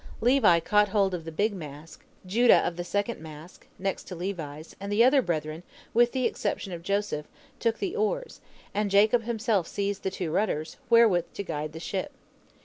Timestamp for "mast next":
3.21-4.05